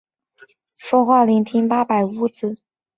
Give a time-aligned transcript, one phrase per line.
[0.03, 0.13] 八百屋于
[1.51, 2.57] 七事件而闻名。